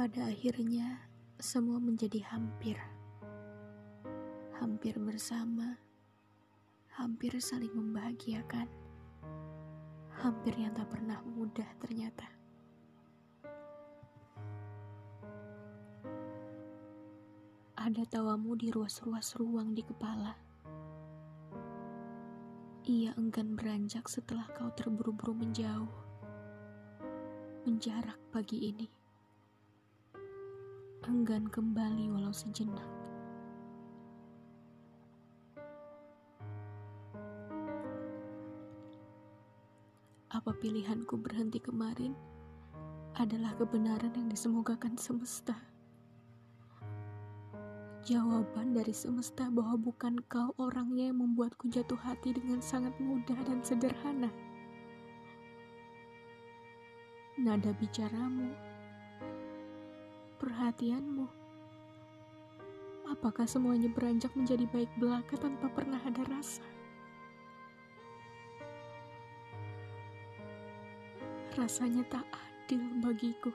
Pada 0.00 0.32
akhirnya, 0.32 0.96
semua 1.36 1.76
menjadi 1.76 2.24
hampir. 2.32 2.80
Hampir 4.56 4.96
bersama, 4.96 5.76
hampir 6.96 7.36
saling 7.36 7.68
membahagiakan. 7.68 8.64
Hampir 10.24 10.56
yang 10.56 10.72
tak 10.72 10.88
pernah 10.88 11.20
mudah 11.20 11.68
ternyata. 11.84 12.24
Ada 17.76 18.00
tawamu 18.08 18.56
di 18.56 18.72
ruas-ruas 18.72 19.36
ruang 19.36 19.76
di 19.76 19.84
kepala. 19.84 20.32
Ia 22.88 23.12
enggan 23.20 23.52
beranjak 23.52 24.08
setelah 24.08 24.48
kau 24.56 24.72
terburu-buru 24.72 25.36
menjauh. 25.36 25.92
Menjarak 27.68 28.16
pagi 28.32 28.64
ini. 28.64 28.99
Enggan 31.10 31.50
kembali 31.50 32.06
walau 32.06 32.30
sejenak. 32.30 32.86
Apa 40.30 40.54
pilihanku 40.54 41.18
berhenti 41.18 41.58
kemarin 41.58 42.14
adalah 43.18 43.58
kebenaran 43.58 44.14
yang 44.14 44.30
disemogakan 44.30 44.94
semesta. 44.94 45.58
Jawaban 48.06 48.78
dari 48.78 48.94
semesta 48.94 49.50
bahwa 49.50 49.82
bukan 49.82 50.22
kau 50.30 50.54
orangnya 50.62 51.10
yang 51.10 51.26
membuatku 51.26 51.74
jatuh 51.74 51.98
hati 52.06 52.38
dengan 52.38 52.62
sangat 52.62 52.94
mudah 53.02 53.36
dan 53.50 53.58
sederhana. 53.66 54.30
Nada 57.34 57.74
bicaramu, 57.74 58.69
perhatianmu, 60.40 61.28
apakah 63.12 63.44
semuanya 63.44 63.92
beranjak 63.92 64.32
menjadi 64.32 64.64
baik 64.72 64.88
belaka 64.96 65.36
tanpa 65.36 65.68
pernah 65.68 66.00
ada 66.02 66.24
rasa? 66.26 66.64
rasanya 71.60 72.00
tak 72.08 72.24
adil 72.32 72.80
bagiku. 73.04 73.52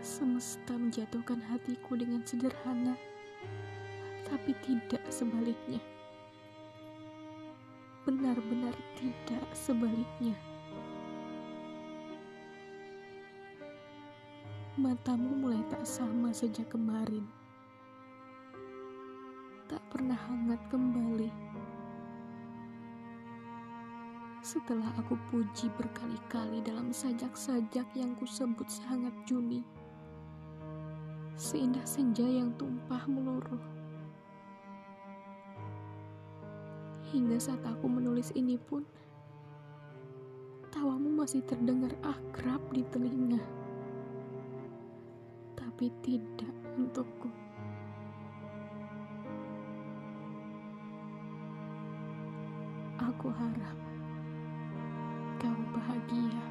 Semesta 0.00 0.72
menjatuhkan 0.72 1.42
hatiku 1.52 1.98
dengan 1.98 2.24
sederhana, 2.24 2.96
tapi 4.24 4.56
tidak 4.64 5.04
sebaliknya. 5.12 5.82
Benar-benar 8.08 8.72
tidak 8.96 9.44
sebaliknya. 9.52 10.32
Matamu 14.78 15.42
mulai 15.42 15.58
tak 15.66 15.82
sama 15.82 16.30
sejak 16.30 16.70
kemarin. 16.70 17.26
Tak 19.66 19.82
pernah 19.90 20.14
hangat 20.14 20.62
kembali 20.70 21.26
setelah 24.48 24.88
aku 24.96 25.12
puji 25.28 25.68
berkali-kali 25.76 26.64
dalam 26.64 26.88
sajak-sajak 26.88 27.84
yang 27.92 28.16
kusebut 28.16 28.64
sangat 28.64 29.12
Juni. 29.28 29.60
Seindah 31.36 31.84
senja 31.84 32.24
yang 32.24 32.56
tumpah 32.56 33.04
meluruh. 33.04 33.60
Hingga 37.12 37.36
saat 37.36 37.60
aku 37.60 37.92
menulis 37.92 38.32
ini 38.32 38.56
pun, 38.56 38.88
tawamu 40.72 41.12
masih 41.12 41.44
terdengar 41.44 41.92
akrab 42.00 42.64
di 42.72 42.88
telinga. 42.88 43.27
Tapi 45.78 45.94
tidak 46.02 46.50
untukku. 46.74 47.30
Aku 52.98 53.30
harap 53.30 53.78
kau 55.38 55.54
bahagia. 55.70 56.47